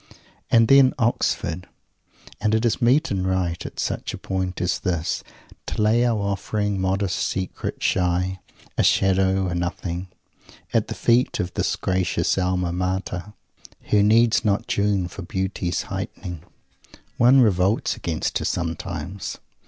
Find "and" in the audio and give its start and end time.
0.49-0.67, 2.39-2.55, 3.11-3.23